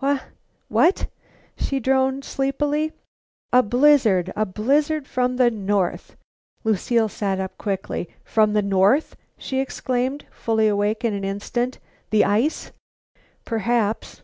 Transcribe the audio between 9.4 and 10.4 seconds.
exclaimed,